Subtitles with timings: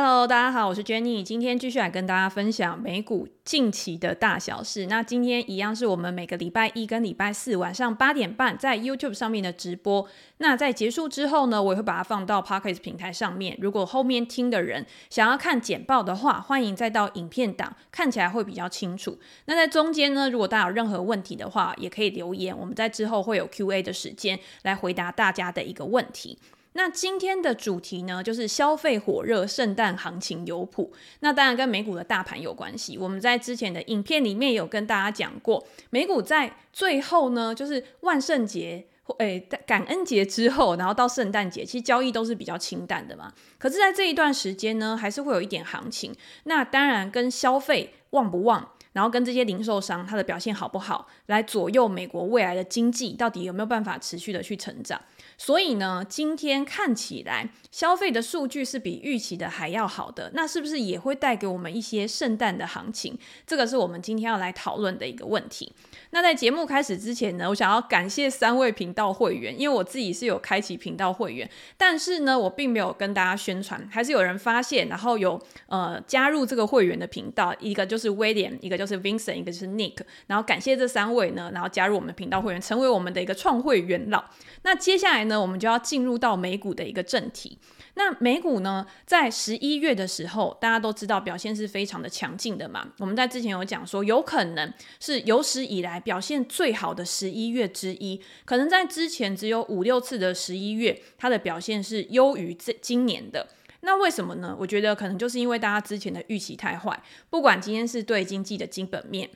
[0.00, 4.86] Hello，大家好，我是 Jenny，今天继续来跟大家分享美股近期的大小事。
[4.86, 10.06] 那今天一样是我们每个礼拜一跟礼拜四晚上八点半在 YouTube 上面的直播。
[10.36, 13.58] 那在结束之后呢，我也会把它放到 Podcast 平台上面。
[13.60, 19.18] 如果后面听的人想要看简报的话，欢迎再到影片档，看起来会比较清楚。
[19.46, 26.38] 那在中间呢，如果大家有任何问题的话，也可以留言，我们在之后会有 QA 的时间来回答大家的一个问题。
[26.74, 30.92] 那今天的主题呢，就是消费火热，圣诞行情有谱。
[31.20, 32.96] 那当然跟美股的大盘有关系。
[32.96, 43.32] 我们在之前的影片里面有跟大家讲过，美股在最后呢，就是万圣节或诶感恩节之后，然后到圣诞节，其实交易都是比较清淡的嘛。
[43.58, 46.14] 可是，在这一段时间呢，还是会有一点行情。
[46.44, 55.00] 那当然跟消费旺不旺，然后跟这些零售商它的表现好不好，来左右美国未来的经济到底有没有办法持续的去成长。
[55.38, 63.16] 所以呢，今天看起来消费的数据是比预期的还要好的，那是不是也会带给我们一些圣诞的行情？
[63.46, 65.72] 这个是我们今天要来讨论的一个问题。
[66.10, 84.24] 那在节目开始之前呢，我想要感谢三位频道会员，因为我自己是有开启频道会员，但是呢，我并没有跟大家宣传，还是有人发现，然后有呃加入这个会员的频道，一个就是 William，一个就是 Vincent，一个就是 Nick，然后感谢这三位呢，然后加入我们的频道会员，成为我们的一个创会元老。
[84.62, 87.58] 那接下来呢，我们就要进入到美股的一个正题。
[87.94, 92.92] 那美股呢，在十一月的时候，大家都知道表现是非常的强劲的嘛。
[92.98, 98.20] 我们在之前有讲说，有可能是有史以来表现最好的十一月之一。
[98.44, 103.48] 可能在之前只有五六次的十一月，它的表现是优于这今年的。
[103.80, 104.56] 那为什么呢？
[104.60, 109.30] 我觉得可能就是因为大家之前的预期太坏，不管今天是对经济的基本面。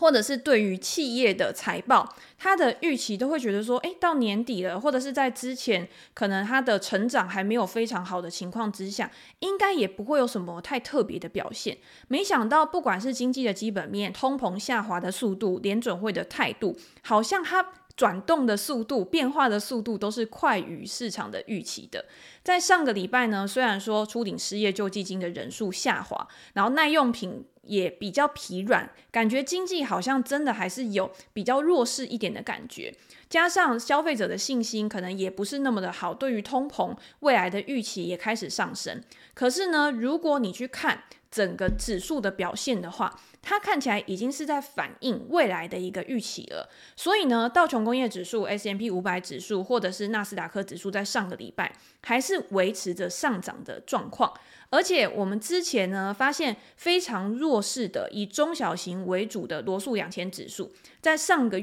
[0.00, 9.10] 或者是对于企业的财报，它的预期都会觉得说，诶，到年底了，或者是在之前，可能它的成长还没有非常好的情况之下，
[9.40, 11.76] 应该也不会有什么太特别的表现。
[12.08, 22.06] 没想到，不管是经济的基本面、通膨下滑的速度、联准会的态度，好像它转动的速度、变化的速度都是快于市场的预期的。
[22.42, 32.94] 在上个礼拜呢，虽然说初领失业救济金的人数下滑，然后耐用品也比较疲软，感觉经济好像真的还是有比较弱势一点的感觉。
[33.28, 39.00] 加上消费者的信心可能也不是那么的好，对于通膨未来的预期也开始上升。
[39.34, 46.68] 可是呢，如果你去看整个指数的表现的话，它看起来已经是在反映未来的一个预期了。
[46.96, 51.72] 所以呢，道琼工业指数、S M P 五百指数或者是纳斯达克指数，在上个礼拜
[52.02, 54.32] 还是维持着上涨的状况。
[54.70, 61.60] 而且我们之前呢，发现非常弱势的以中小型为主的罗素两千指数，在上个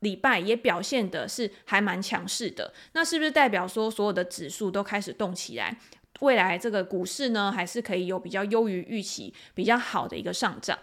[0.00, 2.72] 礼拜也表现的是还蛮强势的。
[2.92, 5.78] 那是不是代表说所有的指数都开始动起来？
[6.20, 10.78] 未来这个股市呢，还是可以有比较优于预期、比较好的一个上涨。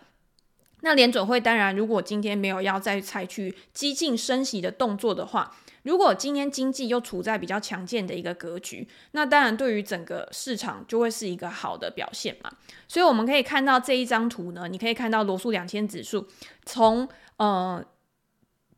[0.82, 5.56] 那联准会当然，如果今天没有要再采取激进升息的动作的话，
[5.88, 12.52] 如果今天经济又处在比较强健的一个格局，那当然对于整个市场就会是一个好的表现嘛。
[12.88, 16.28] 所以我们可以看到这一张图呢，你可以看到罗素两千指数
[16.66, 17.84] 从呃。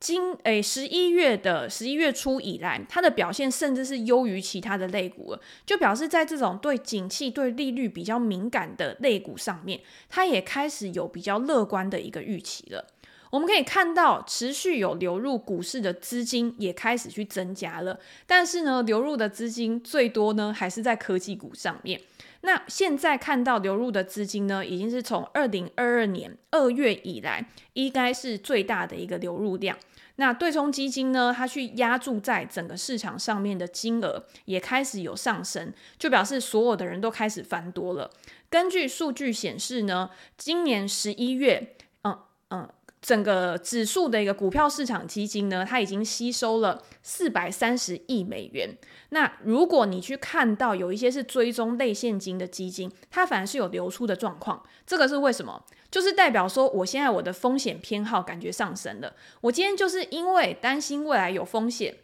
[0.01, 12.87] 今诶，十一月的十一月初以来，它的表现甚至是优于其他的类股了，就表示在这种对景气、对利率比较敏感的类股上面，它也开始有比较乐观的一个预期了。
[13.31, 22.01] 我们可以看到，持续有流入股市的资金也开始去增加了，但是呢，流入的资金最多呢，还是在科技股上面。
[22.41, 29.77] 那现在看到流入的资金呢，已经是从二零二二年二月以来，应该是最大的一个流入量。
[30.15, 38.09] 那对冲基金呢，它去押注在整个市场上面的金额也开始有上升，就表示所有的人都开始翻多了。
[38.49, 42.17] 根据数据显示呢，今年十一月，嗯
[42.49, 42.69] 嗯。
[43.01, 48.77] 整个指数的一个股票市场基金呢，它已经吸收了四百三十亿美元。
[49.09, 54.61] 那如果你去看到有一些是追踪类现金的基金，它反而是有流出的状况。
[54.85, 55.63] 这个是为什么？
[55.89, 59.13] 就是代表说，我现在我的风险偏好感觉上升了。
[59.41, 61.95] 我今天就是因为担心未来有风险。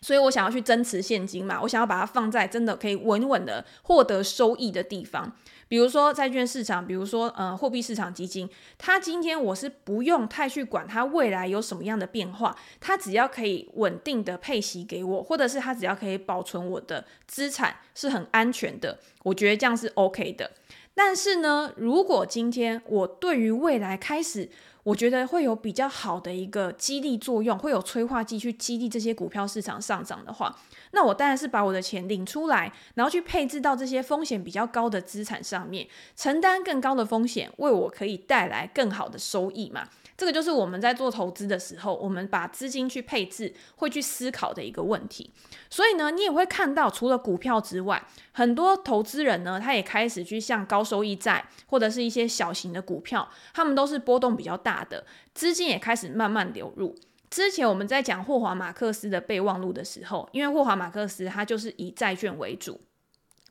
[0.00, 5.36] 所以我想要去增持现金嘛，我想要把它放在真的可以稳稳的获得收益的地方，
[5.72, 8.46] 比如说债券市场，比如说呃货币市场基金，
[8.76, 20.50] 它今天我是不用太去管它未来有什么样的变化，它只要可以稳定的配息给我，或者是它只要可以保存我的资产是很安全的，我觉得这样是 OK 的。
[20.92, 24.50] 但是呢，如果今天我对于未来开始
[24.82, 30.54] 我觉得会有比较好的一个激励作用，会有催化剂去激励这些股票市场上涨的话，
[30.92, 39.88] 那我当然是把我的钱领出来，然后去配置到这些风险比较高的资产上面，承担更高的风险，为我可以带来更好的收益嘛。
[40.14, 45.32] 这个就是我们在做投资的时候，我们把资金去配置，会去思考的一个问题。
[45.68, 55.04] 所以呢，你也会看到，除了股票之外，很多投资人呢，他也开始去像高收益债或者是一些小型的股票，他们都是波动比较大的，
[55.34, 56.94] 资金也开始慢慢流入。
[57.32, 62.78] 之前我们在讲霍华马克思的备忘录的时候，因为霍华马克思他就是以债券为主。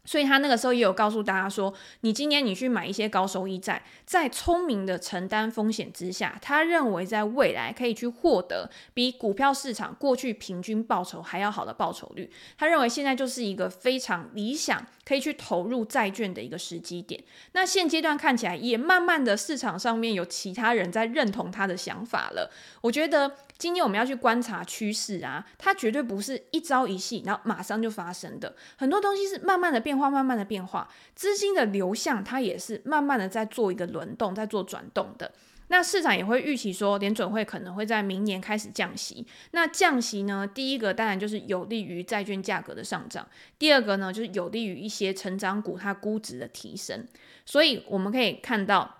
[0.03, 12.31] 所以他那个时候也有告诉大家说，你今年你去买一些高收益债，在聪明的承担风险之下，他认为在未来可以去获得比股票市场过去平均报酬还要好的报酬率。
[12.57, 17.23] 他认为现在就是一个非常理想可以去投入债券的一个时机点。
[17.53, 22.51] 那现阶段看起来也慢慢的市场上面有其他人在认同他的想法了。
[22.81, 23.31] 我觉得。
[23.61, 28.55] 今天我们要去观察趋势啊，它绝对不是一朝一夕，然后马上就发生的。
[28.75, 30.89] 很多东西是慢慢的变化，慢慢的变化。
[31.13, 35.31] 资金的流向，它也是慢慢的在做一个轮动，在做转动的。
[35.71, 39.25] 那市场也会预期说，联准会可能会在明年开始降息。
[39.51, 43.25] 那降息呢，第一个当然就是有利于债券价格的上涨，
[43.57, 47.07] 第二个呢就是有利于一些成长股它估值的提升。
[47.45, 48.97] 所以我们可以看到。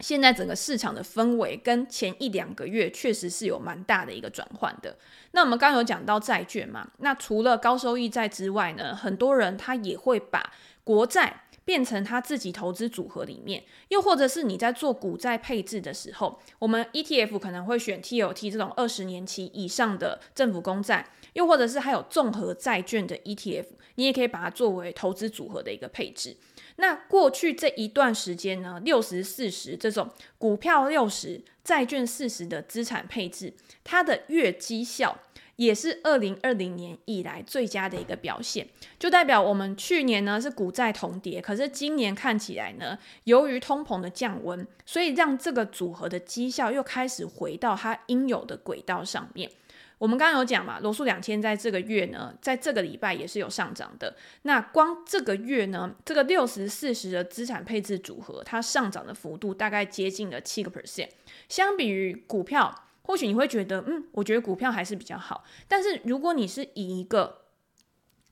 [0.00, 4.94] 现在整个市场的氛围跟前一两个月确实是有蛮大的一个转换的。
[5.30, 10.52] 那我们刚有讲到债券嘛，那除了高收益债之外呢，很多人他也会把
[10.84, 23.66] 国债变成他自己投资组合里面，又或者是你在做股债配置的时候，我们 ETF 可能会选 TLT 这种二十年期以上的政府公债，又或者是还有综合债券的 ETF，
[23.96, 26.36] 你也可以把它作为投资组合的一个配置。
[26.76, 30.08] 那过去这一段时间呢，六十四十这种
[30.38, 33.52] 股票六十、债券四十的资产配置，
[33.82, 35.18] 它的月绩效
[35.56, 38.68] 也是二零二零年以来最佳的一个表现，
[38.98, 49.50] 就代表我们去年呢是股债同跌，可是今年看起来呢，由于通膨的降温，所以让这个组合的绩效又开始回到它应有的轨道上面。
[49.98, 54.14] 我们刚刚有讲嘛，罗素两千在这个月呢，在这个礼拜也是有上涨的。
[54.42, 61.08] 那光这个月呢，这个六十四十的资产配置组合，它上涨的幅度大概接近了七个 percent。
[61.48, 65.44] 相比于股票，或许你会觉得，嗯，我觉得股票还是比较好。
[65.66, 67.42] 但是如果你是以一个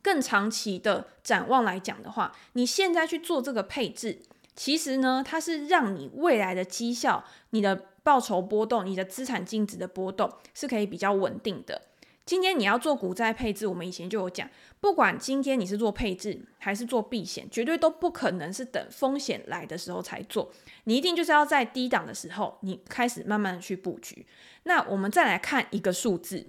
[0.02, 4.20] 更长期的展望来讲的话，你现在去做这个配置，
[4.54, 7.86] 其实呢，它是让你未来的绩效，你的。
[8.04, 11.80] 报酬波动，你的资产净值的波动是可以比较稳定的。
[12.26, 14.48] 今天你要做股债配置，我们以前就有讲，
[14.80, 20.50] 不管今天你是做配置还是做避险，绝对都不可能是等风险来的时候才做，
[20.84, 24.26] 你一定就是要在低档的时候，你开始慢慢去布局。
[24.62, 26.46] 那我们再来看一个数字。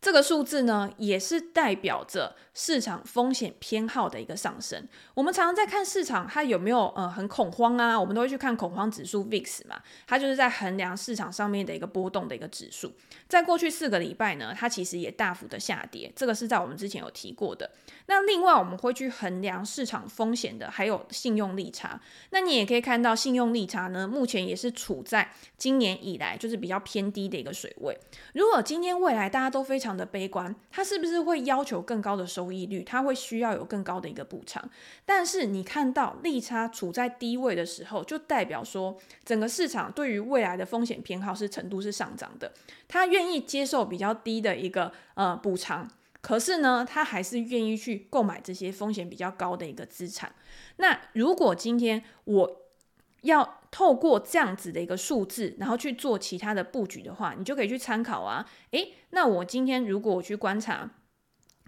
[0.00, 4.88] 这个数字呢，也是代表着市场风险偏好的一个上升。
[5.14, 7.98] 我们常常在看市场，它有没有呃很恐慌啊？
[8.00, 12.92] 我们都会去看恐慌指数 VIX 嘛，它就是在衡量市场上面的一个波动的一个指数。
[13.28, 17.70] 在过去四个礼拜呢，它其实也大幅的下跌，这个是在我们之前有提过的。
[18.06, 22.00] 那另外我们会去衡量市场风险的，还有信用利差。
[22.30, 27.96] 那你也可以看到，信用利差呢，目前也是处在今年以来就是比较偏低的一个水位。
[28.32, 32.82] 如果今天未来大家都非常的悲观，它是不是会要求更高的收益率？
[32.82, 34.68] 它会需要有更高的一个补偿。
[35.04, 42.52] 但是你看到利差处在低位的时候，就代表说整个市场对于未来的风险偏好是程度是上涨的。
[42.88, 45.88] 他愿意接受比较低的一个呃补偿，
[46.20, 50.34] 可是呢，他还是愿意去购买这些风险比较高的一个资产。
[50.76, 52.59] 那如果今天我
[53.22, 58.44] 要透过这样子的一个数字，然后去做其他的布局的话，你就可以去参考啊。
[58.72, 60.90] 诶，那我今天如果我去观察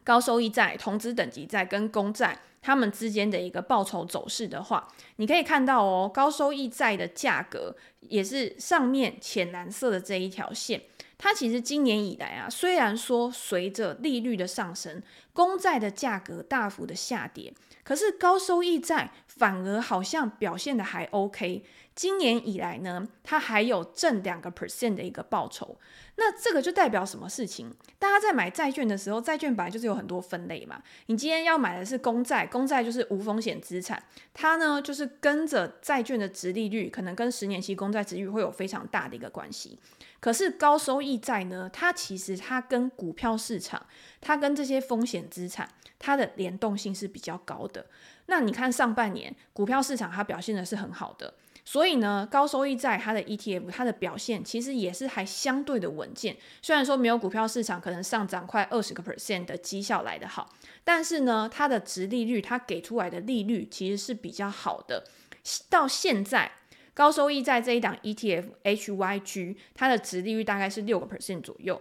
[0.05, 10.83] 高收益债、同资等级债跟公债它们之间的一个报酬走势的话，你可以看到哦，高收益债的价格也是上面浅蓝色的这一条线。
[11.19, 15.01] 它其实今年以来啊，虽然说随着利率的上升，
[15.33, 17.55] 公债的价格大幅的下跌，
[17.85, 21.65] 可是高收益债反而好像表现得还 OK。
[21.95, 25.77] 今年以来呢，它还有正两个 percent 的一个报酬，
[26.17, 27.71] 那这个就代表什么事情？
[27.99, 30.83] 大家在买债券的时候，债券本来就是有很多分类嘛。
[31.07, 39.79] 你今天要买的是公债，公债就是无风险资产，它呢就是跟着债券的殖利率，可能跟十年期公债殖利率会有非常大的一个关系。
[40.19, 43.85] 可是高收益债呢，它其实它跟股票市场，
[44.19, 47.85] 它跟这些风险资产，它的联动性是比较高的。
[48.27, 51.35] 那你看上半年股票市场它表现的是很好的。
[51.65, 56.37] 所以呢，高收益债它的 ETF 它的表现其实也是还相对的稳健。
[56.61, 60.53] 虽然说没有股票市场可能上涨快二十个 percent 的绩效来得好，
[60.83, 65.05] 但是呢，它的殖利率它给出来的利率其实是比较好的。
[65.71, 66.51] 到现在，
[66.95, 71.81] 高收益债这一档 ETF HYG 它的殖利率大概是六个 percent 左右。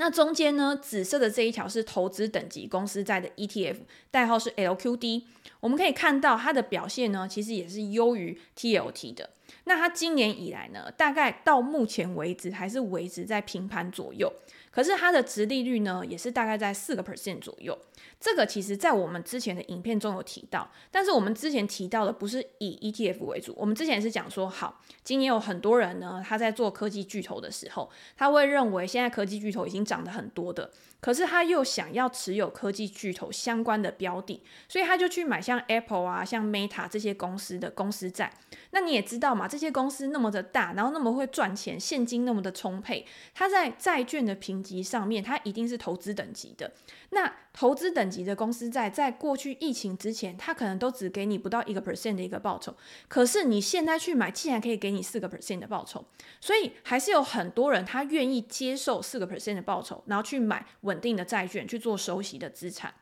[0.00, 3.76] 那中间呢，紫色的这一条是投资等级公司在的 ETF，
[4.10, 5.24] 代号是 LQD。
[5.60, 9.28] 我们可以看到它的表现呢，其实也是优于 TLT 的。
[9.64, 14.32] 那它今年以来呢，大概到目前为止还是维持在平盘左右。
[14.70, 17.76] 可是它的值利率呢，也是大概在四个 percent 左右。
[18.20, 30.70] 这个其实在我们之前的影片中有提到，但是我们之前提到的不是以 ETF 为主，我们之前是讲说，好，今年有很多人呢，他在做科技巨头的时候，他会认为现在科技巨头已经涨得很多的。
[31.00, 38.32] 可是他又想要持有科技巨头相关的标的，所以他就去买像 Apple 啊、像 Meta 这些公司的公司债。
[38.72, 46.72] 那你也知道嘛，这些公司那么的大，然后那么会赚钱，现金那么的充沛，他在债券的评级上面，他一定是投资等级的。
[47.12, 52.76] 那投资等级的公司债，在过去疫情之前，他可能都只给你不到一个 percent 的一个报酬。
[53.08, 56.04] 可是你现在去买，竟然可以给你四个 percent 的报酬，
[56.40, 62.92] 所以还是有很多人他愿意接受四个 percent 的报酬，然后去买稳定的债券去做收息的资产。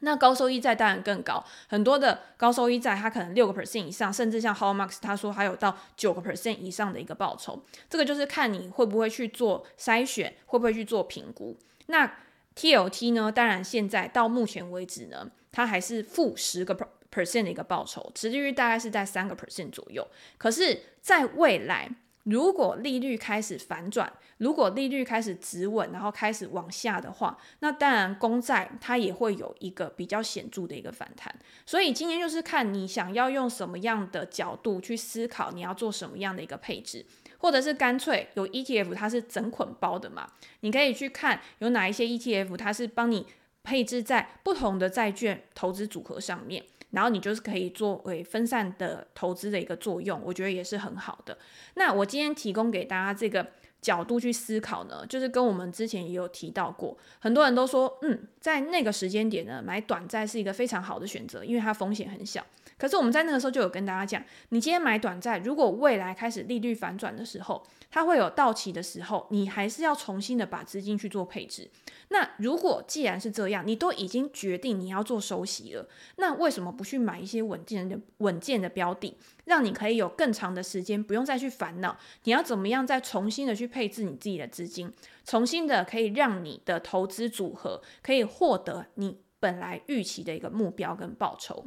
[0.00, 7.64] 那高收益债当然更高，很多的高收益债它可能六个 percent 以上，甚至像 Howard Marks 他说还有到九个 percent 以上的一个报酬。
[7.88, 11.58] 这个就是看你会不会去做筛选，会不会去做评估。
[11.86, 12.18] 那
[12.54, 13.32] TLT 呢？
[13.32, 16.76] 当然，现在到目前为止呢，它还是负十个
[17.10, 20.06] percent 的一个报酬，持利率大概是在三个 percent 左右。
[20.36, 21.90] 可是，在未来，
[22.26, 31.34] 如果利率开始反转，如果利率开始止稳，然后开始往下的话，那当然公债它也会有一个比较显著的一个反弹。
[31.64, 37.06] 所以今天就是看你想要用什么样的角度去思考，你要做什么样的一个配置。
[37.38, 40.26] 或者是干脆有 ETF，它是整捆包的嘛？
[40.60, 43.26] 你可以去看有哪一些 ETF，它是帮你
[43.62, 51.36] 配置在不同的债券投资组合上面，然后你就是可以作为分散的投资的一个作用，我觉得也是很好的。
[51.74, 53.46] 那我今天提供给大家这个
[53.82, 62.44] 角度去思考呢，就是跟我们之前也有提到过，很多人都说，嗯，在那个时间点呢，买短债是一个非常好的选择，因为它风险很小。
[62.78, 71.70] 可是我们在那个时候就有跟大家讲，你今天买短债，如果未来开始利率反转的时候，它会有到期的时候，你还是要重新的把资金去做配置。
[72.08, 79.16] 那如果既然是这样，你都已经决定你要做收息了，那为什么不去买一些稳健的稳健的标的，
[79.46, 84.92] 让你可以有更长的时间，不用再去烦恼你要怎么样再重新的去配置你自己的资金，
[85.24, 91.64] 重新的可以让你的投资组合可以获得你本来预期的一个目标跟报酬。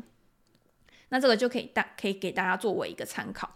[1.09, 3.49] 那这个就可以大可以给大家作为一个参考。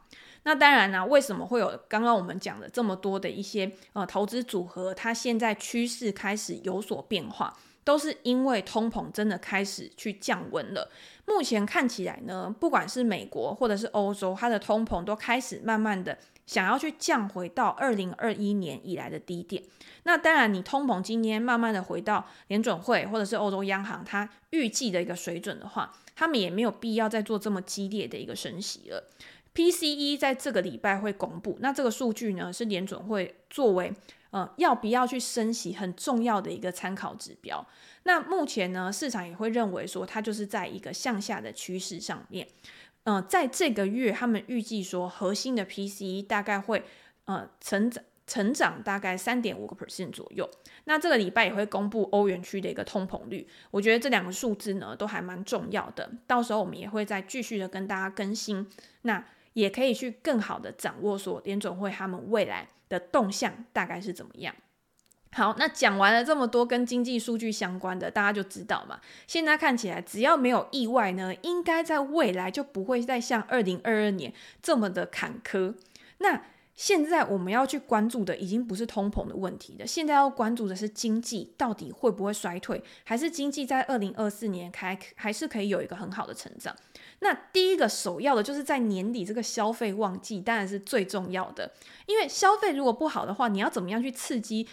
[0.43, 7.55] 那当然呢、为什么会有刚刚我们讲的这么多的一些呃投资组合，它现在趋势开始有所变化，
[7.85, 10.91] 都是因为通膨真的开始去降温了。
[11.25, 19.63] 目前看起来呢，不管是美国或者是欧洲，它的通膨都开始慢慢的想要去降回到二零二一年以来的低点。
[20.03, 29.09] 那当然，你通膨今年慢慢的回到联准会或者是欧洲央行它预计的一个水准的话，他们也没有必要再做这么激烈的一个升息了。
[29.55, 33.93] PCE 在这个礼拜会公布，那这个数据呢，是联准会作为
[34.31, 37.65] 呃要不要去升息很重要的一个参考指标。
[38.03, 42.47] 那目前呢，市场也会认为说它就是在一个向下的趋势上面。
[43.03, 46.83] 嗯、呃，在这个月，他们预计说核心的 PCE 大概会
[47.25, 48.03] 呃成长。
[48.25, 50.49] 成长大概三点五个 percent 左右。
[50.85, 56.09] 那这个礼拜也会公布欧元区的一个通膨率，我觉得这两个数字呢都还蛮重要的。
[56.27, 58.67] 到时候我们也会再继续的跟大家更新，
[59.03, 64.55] 那也可以去更好的掌握说联准会他们未来的动向大概是怎么样。
[65.31, 68.99] 好，那讲完了这么多跟经济数据相关的，大家就知道嘛。
[69.25, 75.73] 现在看起来只要没有意外呢，应该在未来就不会再像二零二二年这么的坎坷。
[76.19, 76.43] 那
[76.75, 86.75] 现在我们要去关注的已经不是通膨的问题了，现在要关注的是经济到底会不会衰退，还是经济在二零二四年开还是可以有一个很好的成长。
[87.19, 91.71] 那第一个首要的就是在年底这个消费旺季，当然是最重要的，
[92.07, 94.67] 因为消费如果不好的话，你要怎么样去刺激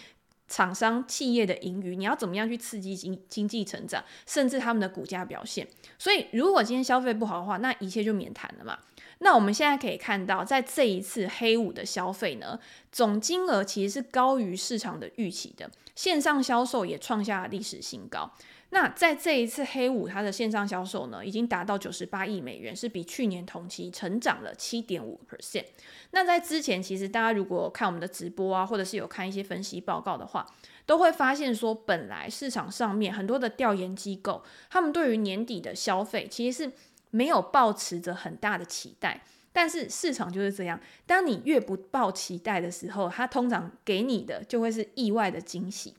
[0.47, 1.95] 厂商企业的盈余？
[1.95, 5.65] 你要怎么样去刺激经经济成长，甚至他们的股价表现？
[5.97, 8.79] 所以如果今天消费不好的话，那一切就免谈了嘛。
[9.23, 12.59] 那我们现在可以看到，在这一次黑五的消费呢，
[12.91, 18.31] 总金额其实是高于市场的预期的，线上销售也创下了历史新高。
[18.73, 25.65] 那在这一次黑五，它的线上销售呢，已经达到九十八亿美元，是比去年同期成长了七点五 percent。
[26.11, 30.47] 那在之前，其实大家如果看我们的直播啊，或者是有看一些分析报告的话，
[30.85, 36.71] 都会发现说，本来市场上面很多的调研机构，他们对于年底的消费其实是
[37.11, 39.21] 没有抱持着很大的期待。
[39.53, 45.93] 但是市场就是这样，当你越不抱期待的时候，它通常给你的就会是意外的惊喜。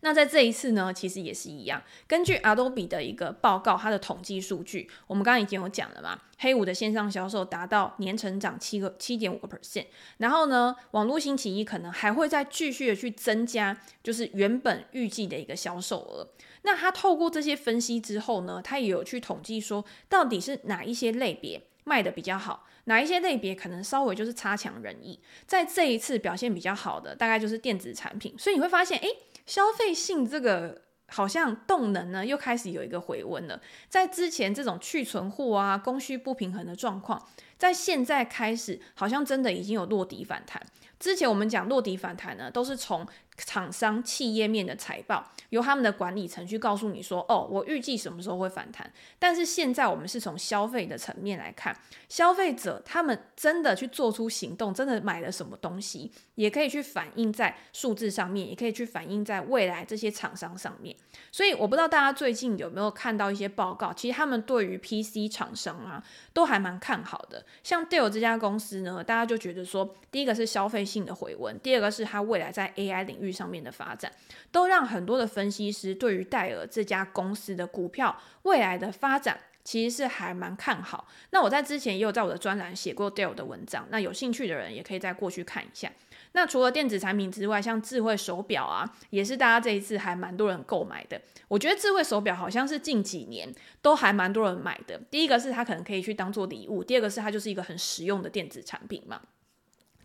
[0.00, 1.82] 那在这一次呢，其实也是一样。
[2.06, 9.86] 根据 Adobe 的一个报告，它的统计数据，我们刚刚已经有讲了嘛，黑五的线上销售达到年成长七个七点五个 percent。
[10.18, 16.28] 然后呢，网络星期一可能还会再继续的去增加，就是原本预计的一个销售额。
[16.70, 25.18] 那他透过这些分析之后呢，他也有去统计说，到底是哪一些类别卖得比较好，哪一些类别可能稍微就是差强人意。
[25.46, 28.34] 在这一次表现比较好的，大概就是电子产品。
[28.38, 29.08] 所以你会发现，诶。
[29.46, 33.58] 消费性这个好像动能呢，又开始有一个回温了。
[33.88, 40.62] 在之前这种去存货啊、供需不平衡的状况，在现在开始好像真的已经有落底反弹。
[41.00, 43.06] 之前我们讲落底反弹呢，都是从
[43.44, 48.92] 厂商企业面的财报，由他们的管理层去告诉你说，哦，我预计什么时候会反弹。
[49.18, 51.76] 但是现在我们是从消费的层面来看，
[52.08, 60.96] 消费者他们真的去做出行动，真的买了什么东西，也可以去反映在数字上面，也可以去反映在未来这些厂商上面。
[61.30, 66.02] 所以我不知道大家最近有没有看到一些报告，其实他们对于 PC 厂商啊，
[66.32, 67.44] 都还蛮看好的。
[67.62, 73.27] 像 Dell 这家公司呢，大家就觉得说，第一个是消费性的回温，第二个是它未来在 AI 领域。
[73.32, 74.12] 上面的发展，
[74.50, 81.06] 都让很多的分析师对于戴尔这家公司的股票未来的发展，其实是还蛮看好。
[81.30, 85.90] 那我在之前也有在我的专栏写过 Dell 的文章，那有兴趣的人也可以再过去看一下。
[86.32, 91.18] 那除了电子产品之外，像智慧手表啊，也是大家这一次还蛮多人购买的。
[91.48, 95.00] 我觉得智慧手表好像是近几年都还蛮多人买的。
[95.10, 99.22] 第一个是它可能可以去当做礼物，第二个是它就是一个很实用的电子产品嘛。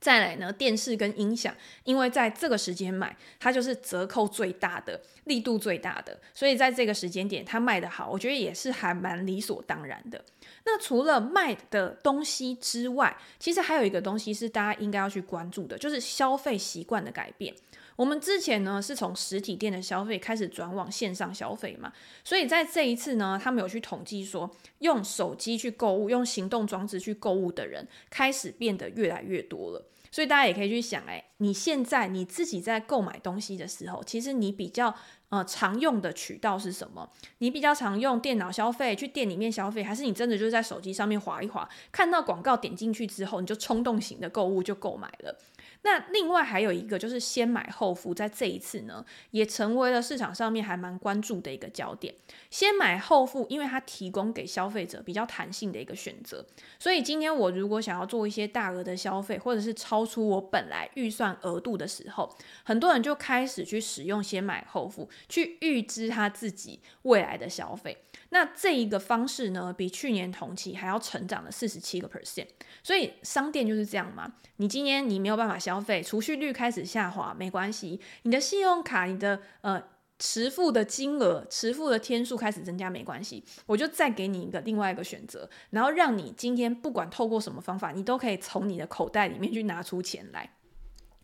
[0.04, 1.56] 再来呢，电视跟音响，
[1.86, 10.26] 因为在这个时间买，它就是折扣最大的，力度最大的，所以在这个时间点它卖得好，我觉得也是还蛮理所当然的。
[10.66, 17.56] 那除了卖的东西之外，其实还有一个东西是大家应该要去关注的，就是消费习惯的改变。
[17.96, 21.94] 我们之前呢是从实体店的消费开始转往线上消费嘛，
[22.26, 29.86] 所以在这一次呢，他们有去统计说，用手机去购物、用行动装置去购物的人开始变得越来越多了。
[30.14, 34.94] 所以大家也可以去想，哎，你现在你自己在购买东西的时候，其实你比较
[35.30, 37.10] 呃常用的渠道是什么？
[37.40, 45.36] 你比较常用电脑消费，去店里面消费，还是你真的就是在手机上面划一划，看到广告点进去之后，你就冲动型的购物就购买了？
[45.84, 52.14] 那另外还有一个就是先买后付，在这一次呢，也成为了市场上面还蛮关注的一个焦点。
[52.50, 56.46] 先买后付，因为它提供给消费者比较弹性的一个选择。
[56.80, 67.98] 所以今天我如果想要做一些大额的消费，或者是超出我本来预算额度的时候，很多人就开始去使用先买后付，去预支他自己未来的消费。
[68.30, 72.48] 那这一个方式呢，比去年同期还要成长了四十七个 percent。
[72.82, 79.82] 所以商店就是这样嘛，你今天你没有办法消消费，储蓄率开始下滑，没关系，你的信用卡，你的呃
[80.20, 90.52] 持付的金额、持付的天数开始增加，没关系，我就再给你一个另外一个选择，然后让你今天不管透过什么方法，你都可以从你的口袋里面去拿出钱来。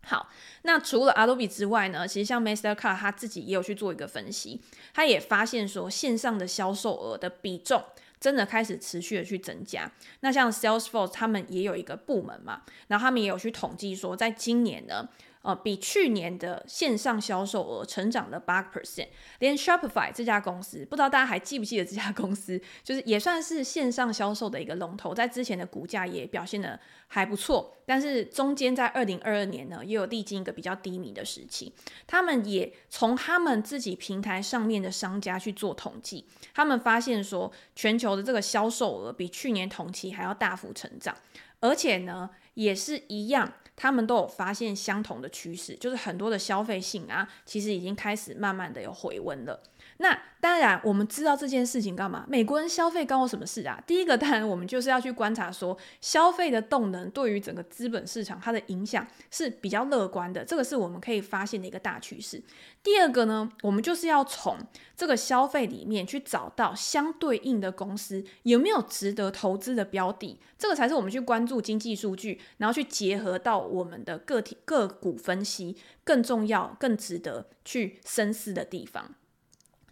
[0.02, 0.28] 好，
[0.64, 4.60] 那除了 Adobe 之外呢，其实像 Mastercard 他自己也有去做一个分析，
[4.96, 7.84] 他也发现说线上的销售额的比重
[8.20, 9.92] 真的开始持续的去增加。
[10.20, 15.08] 那像 Salesforce 他们也有一个部门嘛，然后他们也有去统计说，在今年呢。
[15.42, 19.08] 呃，比去年的线上销售额成长了八个 percent，
[19.40, 31.74] 连 Shopify 这家公司，不知道大家还记不记得这家公司，就是也算是线上销售的一个龙头，在之前的股价也表现得还不错，但是中间在二零二二年呢，也有历经一个比较低迷的时期。
[32.06, 41.16] 他们也从他们自己平台上面的商家去做统计，他们发现说，全球的这个销售额比去年同期还要大幅成长，
[41.62, 43.54] 而且呢，也是一样。
[43.82, 49.58] 他们都有发现相同的趋势，就是很多的消费性啊，其实已经开始慢慢的有回温了。
[50.02, 52.26] 那当然，我们知道这件事情干嘛？
[52.30, 53.84] 美国人消费干我什么事啊？
[53.86, 62.42] 第一个，当然我们就是要去观察说，消费的动能对于整个资本市场它的影响是比较乐观的，这个是我们可以发现的一个大趋势。
[62.82, 64.58] 第二个呢，我们就是要从
[64.96, 79.16] 这个消费里面去找到相对应的公司有没有值得投资的标的，这个才是我们去关注经济数据，然后去结合到我们的个体个股分析更重要、更值得去深思的地方。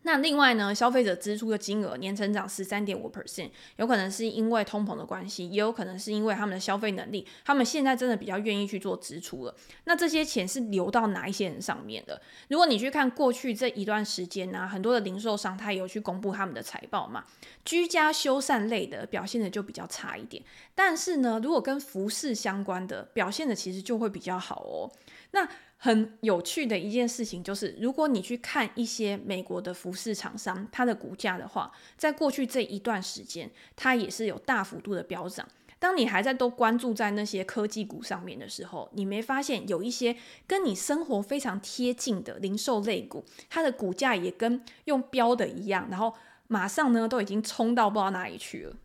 [0.04, 9.56] 那另外呢，消费者支出的金额年成长十三点五 percent，有可能是因为通膨的关系，也有可能是因为他们的消费能力，他们现在真的比较愿意去做支出了。
[9.86, 12.22] 那这些钱是流到哪一些人上面的？
[12.50, 17.26] 如果你去看过去这一段时间呢、很多的零售商他有去公布他们的财报嘛，
[17.66, 20.42] 居家修缮类的表现的就比较差一点，
[20.74, 24.92] 但是呢，如果跟服饰相关的表现的其实就会比较好哦。
[25.32, 25.48] 那
[25.80, 35.48] 很有趣的一件事情就是，如果你去看一些美国的服饰厂商，它的股价的话，在过去这一段时间，它也是有大幅度的飙涨。
[35.78, 46.16] 当你还在都关注在那些科技股上面的时候，你没发现有一些跟你生活非常贴近的零售类股，它的股价也跟用飙的一样，然后
[46.48, 48.76] 马上呢都已经冲到不知道哪里去了。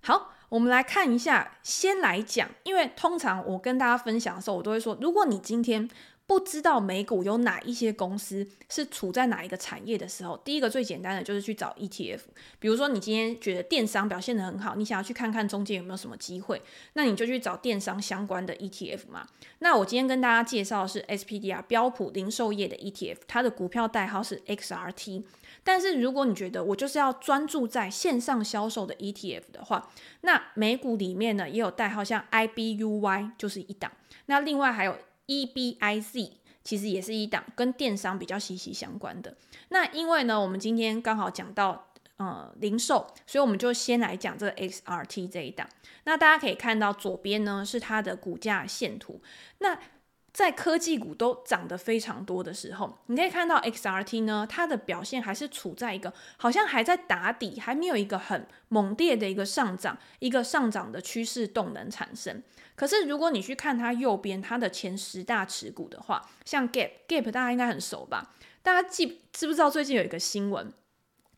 [0.00, 0.33] 好。
[0.54, 5.90] 我们来看一下，先来讲，因为通常我跟大家分享的时候，我都会说，如果你今天
[6.26, 12.20] 不知道美股有哪一些公司是处在哪一个产业的时候，第一个最简单的就是去找 ETF。
[12.60, 16.62] 比如说，你今天觉得电商表现得很好，你想要去看看中间有没有什么机会，
[16.92, 19.26] 那你就去找电商相关的 ETF 嘛。
[19.58, 25.24] 那我今天跟大家介绍的是 SPDR 标普零售业的 ETF，它的股票代号是 XRT。
[25.64, 33.90] 但是如果你觉得我就是要专注在线上销售的 ETF 的话，那美股里面呢也有代号，像 IBUY 就是一档，
[34.26, 39.36] 那另外还有 EBIZ 其实也是一档，跟电商比较息息相关的。
[39.70, 45.68] 那因为呢，我们今天刚好讲到呃零售，所以我们就先来讲这个 XRT 这一档。
[46.04, 49.20] 那大家可以看到左边呢是它的股价线图，
[49.58, 49.78] 那。
[50.34, 62.42] 在科技股都涨得非常多的时候，你可以看到 XRT 呢，它的表现还是处在一个好像还在打底，还没有一个很猛烈的一个上涨，一个上涨的趋势动能产生。
[62.74, 68.34] 可是如果你去看它右边它的前十大持股的话，像 Gap，Gap 大家应该很熟吧？
[68.60, 70.72] 大家记知不知道最近有一个新闻？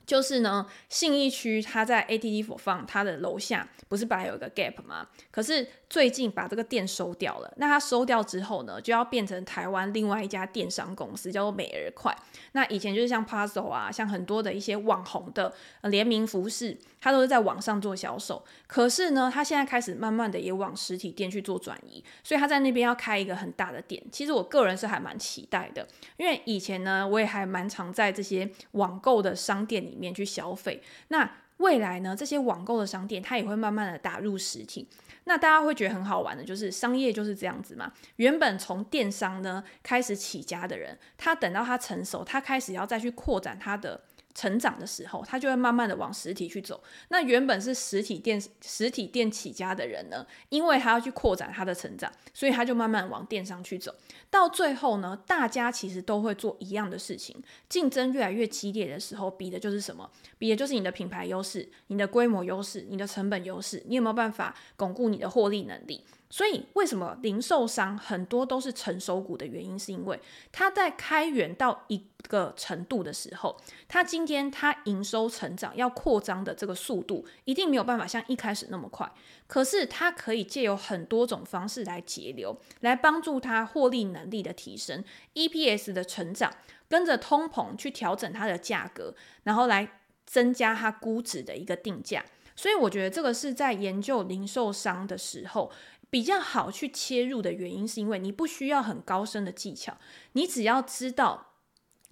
[0.07, 5.09] 就是呢，信义区它在 ATT 放它的楼下，不是本来有一个 Gap 吗？
[5.31, 7.53] 可是最近把这个店收掉了。
[7.57, 12.17] 那它收掉之后呢，就要变成台湾另外一家电商公司，叫做美而快。
[12.53, 18.45] 那以前就是像 Puzzle 啊，像很多的一些网红的联名服饰，他都是在网上做销售。
[18.67, 24.03] 可是呢，他现在开始慢慢的也往实体店去做转移，所以他在那边要开一个很大的店。
[24.11, 34.87] 其实我个人是还蛮期待的，因为以前呢，我也还蛮常在这些网购的商店里里面去消费，那未来呢，这些网购的商店它也会慢慢的打入实体，
[35.25, 37.91] 那大家会觉得很好玩的，就是商业就是这样子嘛。
[38.17, 44.03] 原本从电商呢开始起家的人，他等到他成熟，他开始要再去扩展他的。
[44.37, 46.83] 成长的时候，他就会慢慢的往实体去走。
[47.09, 53.95] 那原本是实体店、实体店起家的人呢，因为他要去扩展他的成长，所以他就慢慢往电商去走。
[54.31, 57.43] 到最后呢，大家其实都会做一样的事情。
[57.67, 60.11] 竞争越来越激烈的时候，比的就是什么？
[60.37, 66.05] 比的就是你的品牌优势、你的规模优势、你的成本优势，你有没有办法巩固你的获利能力？
[66.29, 79.11] 所以，为什么零售商很多都是成熟股的原因，是因为它在开源到一个程度的时候，它今天它营收成长要扩张的这个速度，一定没有办法像一开始那么快。
[79.47, 86.53] 可是，它可以借由很多种方式来节流，来帮助它获利能力的提升，EPS 的成长，
[86.89, 92.25] 跟着通膨去调整它的价格，然后来增加它估值的一个定价。
[92.59, 95.71] 所以，我觉得这个是在研究零售商的时候。
[96.11, 99.97] 比较好去切入的原因，是因为你不需要很高深的技巧，
[100.33, 101.53] 你只要知道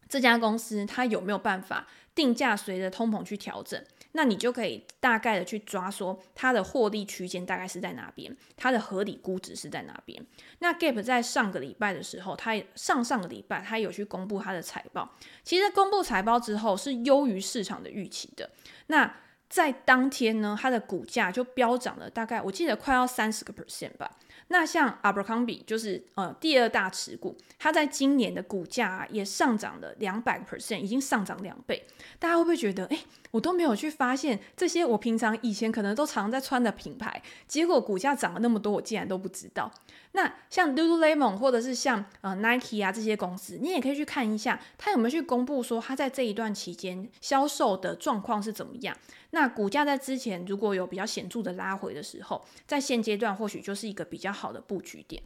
[0.09, 10.24] 这家公司它有没有办法定价随着通膨去调整，那你就可以大概的去抓说它的获利区间大概是在哪边，它的合理估值是在哪边。
[10.59, 18.50] 那 Gap 在上个礼拜的时候，它上上个礼拜它有去公布它的财报，其实公布财报之后是优于市场的预期的。
[18.87, 19.16] 那
[19.48, 24.11] 在当天呢，它的股价就飙涨了，大概我记得快要三十个 percent 吧。
[24.48, 31.87] 那像 Abercrombie 就是呃第二大持股，它在今年的股价也上涨了两百个 percent，已经上涨两倍。
[32.18, 32.98] 大家会不会觉得，诶，
[33.30, 39.72] 我都没有去发现这些我平常以前可能都常在穿的品牌，结果股价涨了那么多，我竟然都不知道。
[40.16, 48.96] 那像 Lululemon 或者是像呃 Nike 啊这些公司，你也可以去看一下，它有没有去公布说它在这一段期间销售的状况是怎么样。
[49.31, 55.20] 那股价在之前如果有比较显著的拉回的时候，在现阶段或许就是一个比较好的布局点。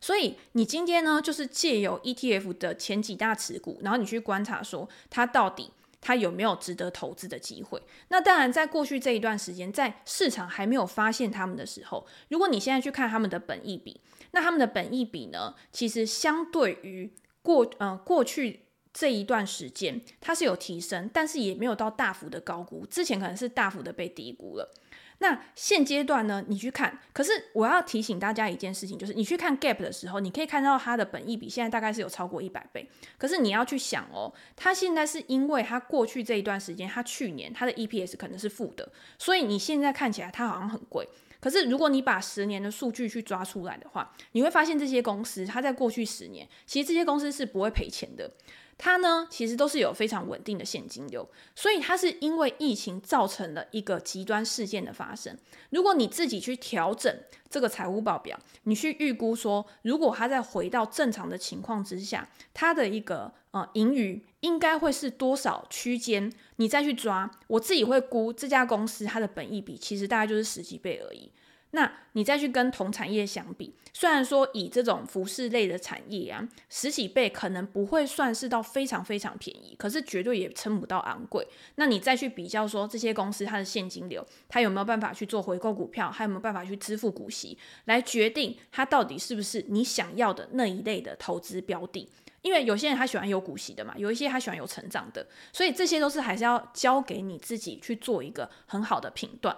[0.00, 5.70] 所以你今天呢，就是借由 ETF 的前几大持股，然后你去观察说它到底。
[6.04, 7.82] 它有没有值得投资的机会？
[8.08, 13.98] 那当然，在过去这一段时间，在市场还没有发现他们的时候，如果你现在去看他们的本益比，
[14.32, 18.63] 那他们的本益比呢，其实相对于过呃过去
[18.94, 24.72] 这一段时间它是有提升，但是也没有到大幅的高估，之前可能是大幅的被低估了。
[25.18, 32.88] 那现阶段呢，你去看，可是我要提醒大家一件事情，就是你去看 Gap 的时候，你可以看到它的本益比现在大概是有超过一百倍。
[33.16, 41.08] 可是你要去想哦，它现在是因为它过去这一段时间，它去年它的 EPS 可能是负的，所以你现在看起来它好像很贵。
[41.40, 48.30] 可是如果你把十年的数据去抓出来的话，你会发现这些公司它在过去十年，其实这些公司是不会赔钱的。
[48.76, 55.36] 它呢，其实都是有非常稳定的现金流，所以它是因为疫情造成了一个极端事件的发生。
[55.70, 57.16] 如果你自己去调整
[57.48, 71.30] 这个财务报表，你去预估说，如果它再回到正常的情况之下，它的一个呃盈余应该会是多少区间，你再去抓，我自己会估这家公司它的本益比其实大概就是十几倍而已。
[71.74, 81.44] 那你再去跟同产业相比，虽然说以这种服饰类的产业啊，十几倍可能不会算是到非常非常便宜，可是绝对也撑不到昂贵。
[81.74, 92.08] 那你再去比较说这些公司它的现金流，它有没有办法去做回购股票，还有没有办法去支付股息，来决定它到底是不是你想要的那一类的投资标的。
[92.42, 99.56] 因为有些人他喜欢有股息的嘛，有一些他喜欢有成长的，所以这些都是还是要交给你自己去做一个很好的评断。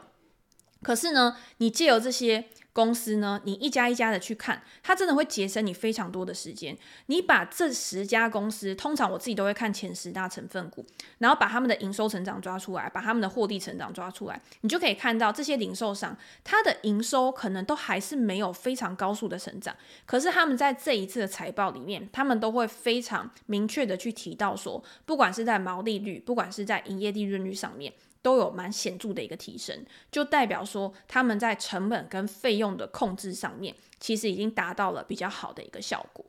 [0.86, 6.78] 可是呢，你借由这些公司呢，你一家一家的去看，它真的会节省你非常多的时间。
[7.06, 10.86] 你把这十家公司，通常我自己都会看前十大成分股，
[11.18, 19.74] 然后把他们的营收成长抓出来，把他们的获利成长抓出来，你就可以看到这些零售商，它的营收可能都还是没有非常高速的成长。
[20.04, 27.92] 可是他们在这一次的财报里面，他们都会非常明确的去提到说，不管是在毛利率，不管是在营业利润率上面。
[28.22, 36.24] 都有蛮显著的一个提升，就代表说他们在成本跟费用的控制上面，其实已经达到了比较好的一个效果。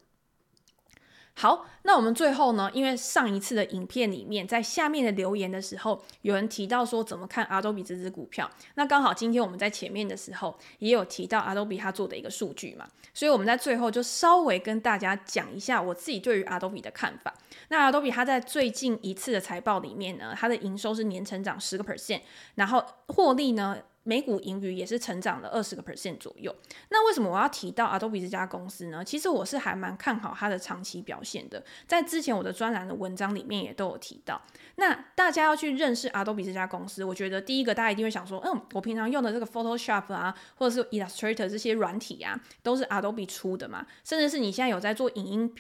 [1.39, 17.31] 好，那我们最后呢，因为上一次的影片里面，在下面的留言的时候，有人提到说怎么看 Adobe 这支股票，那刚好今天我们在前面的时候也有提到 Adobe 它做的一个数据嘛，所以我们在最后就稍微跟大家讲一下我自己对于 Adobe 的看法。
[17.67, 22.21] 那 Adobe 它在最近一次的财报里面呢，它的营收是年成长十个 percent，
[22.55, 26.55] 然后获利呢，美股盈余也是成长了二十个 percent 左右。
[26.87, 29.03] 那为什么我要提到 Adobe 这家公司呢？
[29.03, 31.61] 其实我是还蛮看好它的长期表现的。
[31.85, 34.41] 在之前我的专栏的文章里面也都有提到。
[34.75, 43.85] 那大家要去认识 Adobe 这家公司，我觉得第一个大家一定会想说，嗯，我平常用的这个 Photoshop 啊，或者是 Illustrator 这些软体啊，都是 Adobe 出的嘛。
[44.05, 45.55] 甚至是你现在有在做影音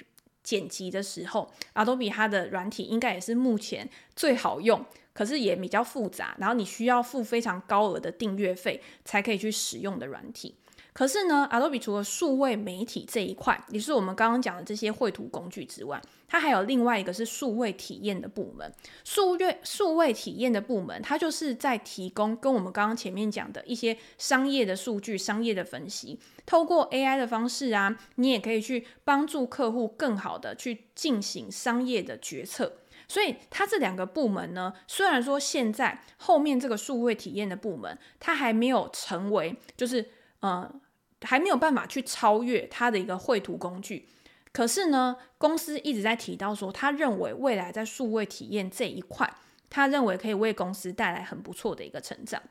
[0.47, 4.85] 剪辑的时候，Adobe 它的软体应该也是目前最好用。
[5.13, 10.53] 可是也比较复杂，然后你需要付非常高额的订阅费才可以去使用的软体。
[10.97, 18.73] 可是呢，Adobe 除了数位媒体这一块，也是我们刚刚讲的这些绘图工具之外，它还有另外一个是数位体验的部门。
[19.03, 32.73] 数位数位体验的部门，它就是在提供跟我们刚刚前面讲的一些商业的数据、商业的分析，透过 AI 的方式啊，你也可以去帮助客户更好的去进行商业的决策。
[33.07, 40.03] 所以它这两个部门呢，虽然说现在后面这个数位体验的部门，它还没有成为，就是
[40.41, 40.81] 嗯，
[41.21, 44.07] 还没有办法去超越它的一个绘图工具。
[44.51, 49.31] 可是呢，公司一直在提到说，他认为未来在数位体验这一块，
[49.69, 52.41] 他认为可以为公司带来很不错的一个成长。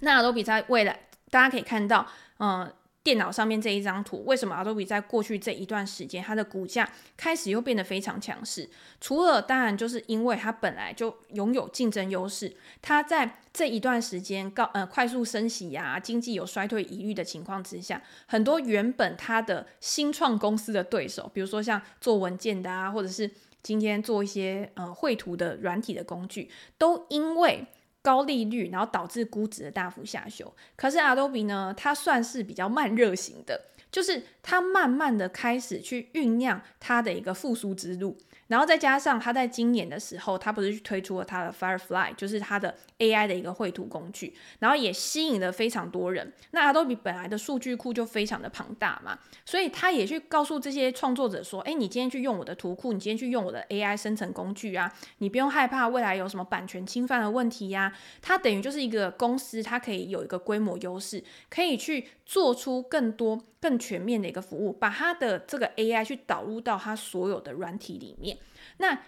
[0.00, 2.06] 那 Adobe 在未来，大家可以看到，
[2.38, 2.70] 嗯、
[3.02, 6.86] 电脑上面这一张图，为什么 Adobe 在过去这一段时间，它的股价
[7.16, 8.68] 开始又变得非常强势？
[9.00, 23.30] 除了当然就是因为它本来就拥有竞争优势，它在这一段时间高呃快速升息呀、啊，经济有衰退疑虑的情况之下，很多原本它的新创公司的对手，比如说像做文件的啊，或者是
[23.62, 27.66] 今天做一些呃绘图的软体的工具，都因为
[28.02, 30.52] 高利率，然后导致估值的大幅下修。
[30.76, 38.16] 可是 Adobe 呢，它算是比较慢热型的，就是它慢慢的开始去酝酿它的一个复苏之路。
[38.50, 46.32] 然后再加上他在今年的时候，他不是去推出了他的 Firefly，就是他的 AI 的一个绘图工具，然后也吸引了非常多人。
[46.50, 63.40] 那 Adobe 本来的数据库就非常的庞大嘛，所以他也去告诉这些创作者说：“哎，你今天去用我的图库，你今天去用我的 AI 生成工具啊，你不用害怕未来有什么版权侵犯的问题呀。”它等于就是一个公司，它可以有一个规模优势，可以去做出更多。
[63.62, 68.38] 更全面的一个服务，把它的这个 AI 去导入到它所有的软体里面。
[68.78, 69.02] 那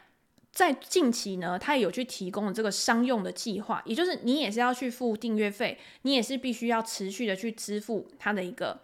[0.50, 8.82] 在近期呢，他也有去提供了这个商用的计划，也就是你也是要去付订阅费，你也是必须要持续的去支付他的一个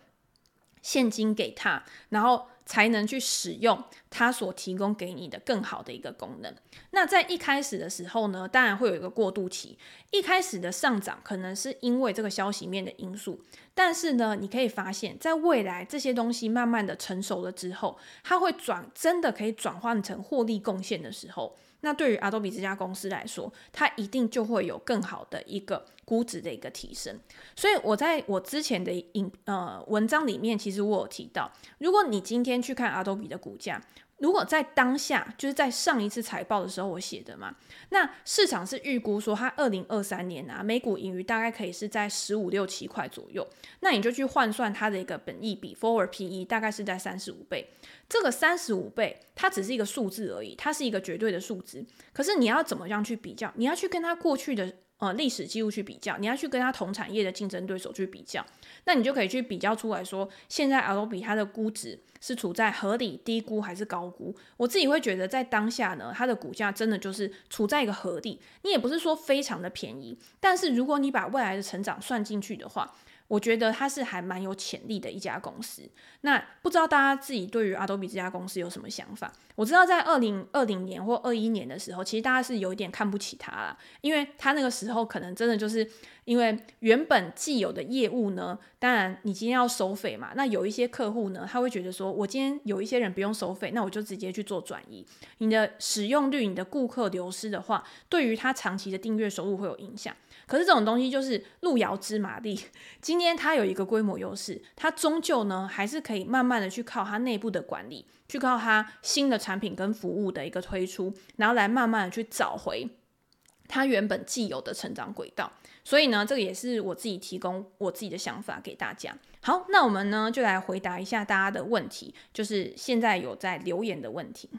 [0.81, 6.55] 现金给他，然后才能去使用它所提供给你的更好的一个功能。
[6.91, 9.79] 那在一开始的时候呢，当然会有一个过渡期。
[10.11, 13.41] 一开始的上涨可能是因为这个消息面的因素，
[13.75, 21.57] 但是呢，你可以发现，在未来这些东西慢慢的成熟了之后，它会转，真的可以转换成获利贡献的时候。
[21.81, 27.19] 那对于 Adobe 这家公司来说，它一定就会有更好的一个估值的一个提升。
[27.55, 33.81] 所以我在我之前的影呃文章里面，其实我有提到，如果你今天去看 Adobe 的股价，
[34.19, 37.55] 如果在当下，就是在上一次财报的时候我写的嘛，
[37.91, 43.47] 那市场是预估说它二零二三年啊，每股盈余大概可以是在十五六七块左右，
[43.81, 47.71] 那你就去换算它的一个本益比 （forward PE） 大概是在三十五倍。
[48.09, 51.85] 这个三十五倍，它只是一个数字而已，它是一个绝对的数值。
[52.13, 53.53] 可是你要怎么样去比较？
[53.57, 58.45] 你要去跟它过去的呃历史记录去比较，你要去跟它同产业的竞争对手去比较，
[58.85, 61.99] 那你就可以去比较出来说，现在 Adobe 它的估值。
[62.21, 64.35] 是处在合理低估还是高估？
[64.57, 68.41] 我自己会觉得，在当下呢，它的股价真的就是处在一个合理。
[68.63, 72.93] 你也不是说非常的便宜，但是如果你把未来的成长算进去的话。
[73.29, 75.83] 我觉得它是还蛮有潜力的一家公司。
[76.23, 79.33] 那不知道大家自己对于 Adobe 这家公司有什么想法？
[79.55, 85.89] 我知道在二零二零年或二一年的时候，其实大家是有一点看不起它啦，因为它那个时候可能真的就是
[86.25, 95.05] 因为原本既有的业务呢，当然你今天要收费嘛，那有一些客户呢，他会觉得说，我今天有一些人不用收费，那我就直接去做转移。
[95.39, 100.15] 你的使用率、你的顾客流失的话，对于他长期的订阅收入会有影响。
[100.49, 102.59] 可是这种东西就是路遥知马力，
[103.01, 112.89] 今天它有一个规模优势，它终究呢还是可以慢慢的去靠它内部的管理，去靠它新的产品跟服务的一个推出，然后来慢慢的去找回
[113.69, 115.53] 它原本既有的成长轨道。
[115.85, 119.15] 所以呢，这个也是我自己提供我自己的想法给大家。
[119.41, 124.51] 好，那我们呢就来回答一下大家的问题，就是现在有在留言的问题。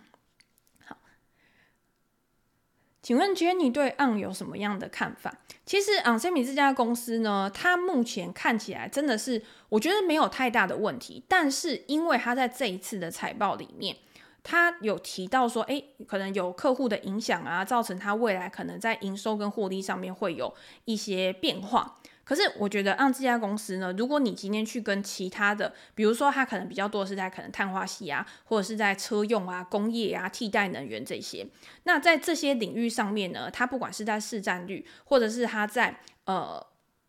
[3.02, 5.34] 请问 Jenny 对 ON 有什么样的看法？
[5.66, 11.24] 其实 onsemi 这家公司呢，它目前看起来真的是我觉得没有太大的问题。
[11.28, 13.96] 但是因为它在这一次的财报里面，
[14.44, 20.54] 它有提到说，诶，可能有客户的影响啊，造成它未来可能在营收跟获利上面会有
[20.86, 22.00] 一些变化。
[22.30, 31.48] 可是我觉得让这家公司呢，如果你今天去跟其他的，比如说它可能比较多是在可能碳化矽啊，或者是在车用啊、工业啊、替代能源这些，
[31.86, 36.64] 那在这些领域上面呢，它不管是在市占率，或者是它在呃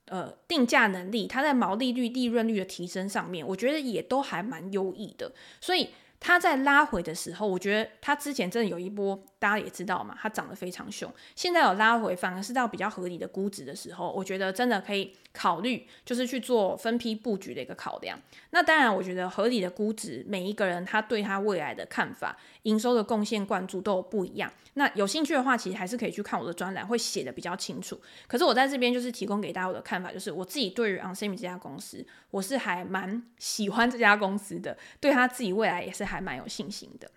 [0.06, 5.90] 呃定价能力，它在毛利率、利润率的提升上面，我觉得也都还蛮优异的，所以。
[6.20, 11.11] 它在拉回的时候，我觉得它之前真的有一波，大家也知道嘛，它涨得非常凶。
[11.35, 18.18] 现在有拉回，反而是到比较合理的估值的时候，我觉得真的可以考虑，就是去做分批布局的一个考量。
[18.50, 24.53] 那当然，我觉得合理的估值，每一个人他对他未来的看法、营收的贡献灌注都不一样。
[24.75, 28.01] 那有兴趣的话，其实还是可以去看我的专栏，会写得比较清楚。
[28.27, 37.11] 可是我在这边就是提供给大家我的看法，就是我自己对于 onsemi 这家公司，我是还蛮喜欢这家公司的，对他自己未来也是还蛮有信心的。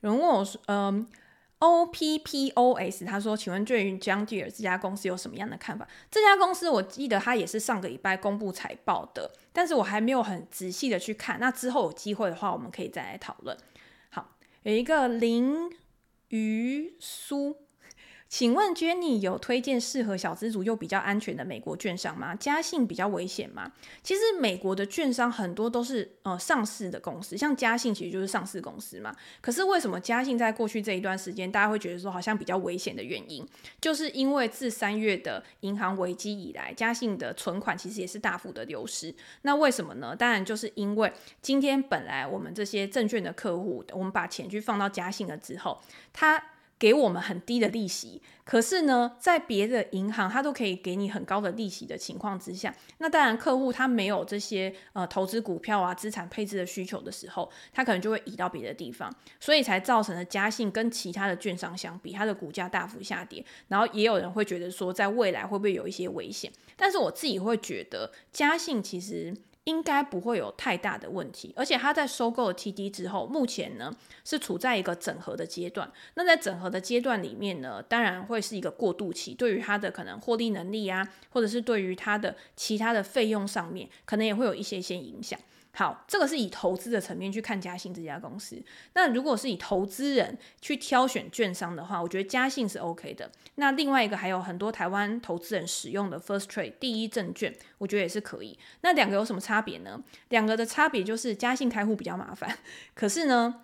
[0.00, 1.06] 有人问我说：“嗯。”
[1.60, 11.38] O P P O S，他说：“请问对于 John Deere 这家公司有什么样的看法？”这家公司我记得他也是上个礼拜公布财报的，但是我还没有很仔细的去看。
[11.40, 13.56] 那之后有机会的话，我们可以再来讨论。
[14.10, 15.70] 好，有一个林
[16.28, 17.67] 于苏。
[18.28, 22.34] 请问 Jenny 有推荐适合小资族又比较安全的美国券商吗？
[22.34, 23.72] 嘉信比较危险吗？
[24.02, 29.14] 其实美国的券商很多都是呃上市的公司，像嘉信其实就是上市公司嘛。
[29.40, 33.46] 可是为什么嘉信在过去这一段时间，大家会觉得说好像比较危险的原因，
[33.80, 39.14] 就是因为自三月的银行危机以来，嘉信的存款其实也是大幅的流失。
[39.42, 40.14] 那为什么呢？
[40.14, 41.10] 当然就是因为
[41.40, 45.80] 今天本来我们这些证券的客户，我们把钱去放到嘉信了之后，
[46.12, 46.42] 他。
[46.78, 63.44] 给我们很低的利息，可是呢，在别的银行，它都可以给你很高的利息的情况之下，那当然客户他没有这些呃投资股票啊、资产配置的需求的时候，他可能就会移到别的地方，所以才造成了嘉信跟其他的券商相比，它的股价大幅下跌。
[63.66, 66.52] 然后也有人会觉得说，在未来会不会有一些危险？
[66.76, 69.34] 但是我自己会觉得，嘉信其实。
[69.68, 73.94] 应该不会有太大的问题，而且他在收购 TD 之后，目前呢
[74.24, 75.92] 是处在一个整合的阶段。
[76.14, 85.38] 那在整合的阶段里面呢，当然会是一个过渡期，对于他的可能获利能力啊，或者是对于他的其他的费用上面，可能也会有一些些影响。
[85.78, 88.60] 好，这个是以投资的层面去看嘉信这家公司。
[88.94, 93.30] 那如果是以投资人去挑选券商的话，我觉得嘉信是 OK 的。
[93.54, 98.58] 那另外一个还有很多台湾投资人使用的 First Trade 第一证券，我觉得也是可以。
[98.80, 100.02] 那两个有什么差别呢？
[100.30, 102.58] 两个的差别就是嘉信开户比较麻烦，
[102.96, 103.62] 可是呢，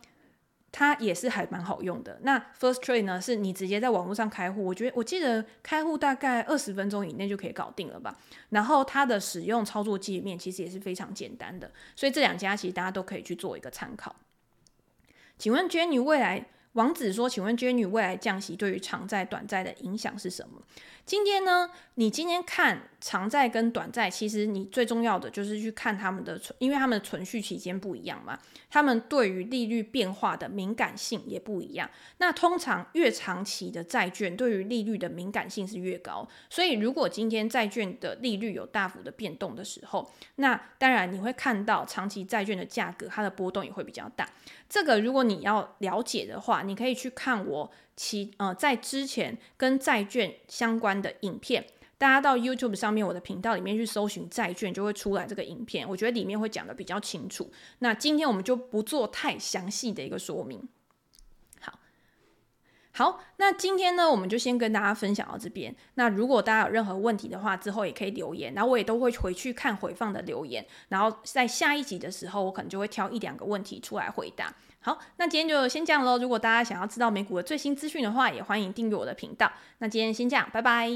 [0.77, 2.18] 它也是还蛮好用的。
[2.22, 8.18] 那 First Trade 呢，是你直接在网络上开户，我觉得我记得开户大概二十分钟以内就可以搞定了吧。
[8.49, 14.16] 然后它的使用操作界面其实也是非常简单的，所以这两家其实大家都可以去做一个参考。
[15.39, 16.47] 请问 Jenny 未来？
[16.75, 20.61] 王子说：“请问 Jenny，未来降息对于长债、短债的影响是什么？”
[21.07, 28.39] 今天呢，你今天看长债跟短债，其实你最重要的就是去看他们的存，因为他们的存续期间不一样嘛，
[28.70, 31.89] 他们对于利率变化的敏感性也不一样。
[32.18, 44.27] 那通常越长期的债券对于利率的敏感性是越高，所以如果今天债券的利率有大幅的变动的时候，那当然你会看到长期债券的价格它的波动也会比较大。
[44.75, 51.64] 这个如果你要了解的话，你可以去看我其呃在之前跟债券相关的影片，
[51.97, 55.89] 大家到 YouTube 上面我的频道里面去搜寻债券，就会出来这个影片。
[55.89, 57.49] 我觉得里面会讲的比较清楚。
[57.79, 60.68] 那今天我们就不做太详细的一个说明。
[62.97, 65.74] 好，那今天呢，我们就先跟大家分享到这边。
[65.95, 74.55] 那如果大家有任何问题的话，之后也可以留言，然后我也都会回去看回放的留言，然后在下一集的时候，我可能就会挑一两个问题出来回答。
[74.78, 76.18] 好，那今天就先这样喽。
[76.18, 79.51] 如果大家想要知道美股的最新资讯的话，也欢迎订阅我的频道。
[79.78, 80.88] 那今天先这样，拜拜。